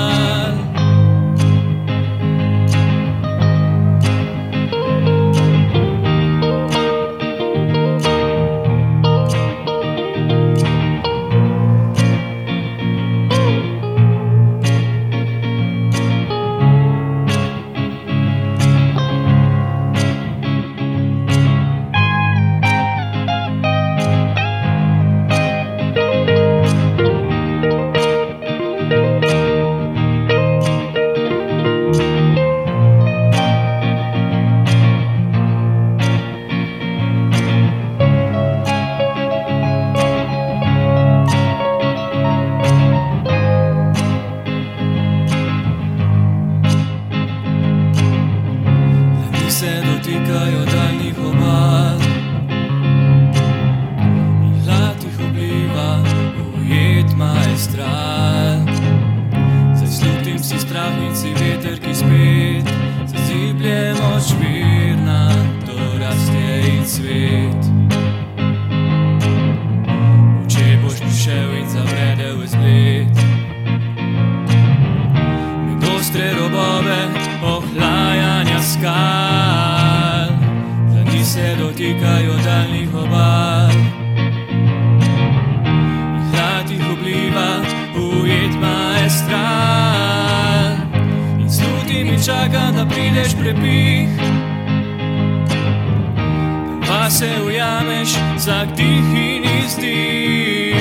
se 97.12 97.30
ujameš, 97.46 98.10
vsak 98.38 98.76
dih 98.76 99.04
in 99.16 99.44
izdih. 99.66 100.76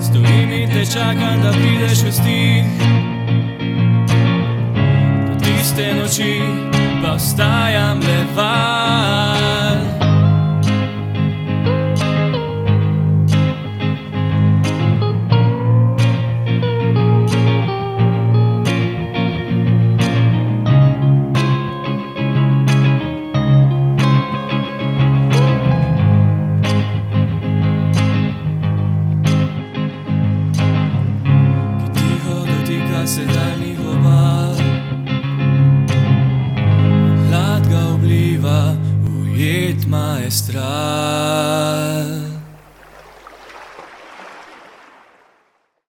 Stojim 0.00 0.52
in 0.52 0.70
te 0.70 0.86
čakam, 0.86 1.42
da 1.42 1.52
prideš 1.52 2.02
v 2.02 2.12
stih. 2.12 2.64
Do 5.26 5.44
tiste 5.44 5.94
noči 5.94 6.40
pa 7.02 7.12
ostajam 7.12 8.00
levan. 8.00 10.01